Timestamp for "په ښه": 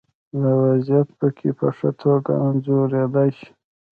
1.59-1.89